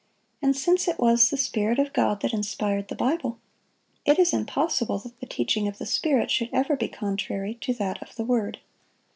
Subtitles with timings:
[0.41, 3.37] And since it was the Spirit of God that inspired the Bible,
[4.03, 8.01] it is impossible that the teaching of the Spirit should ever be contrary to that
[8.01, 8.57] of the Word.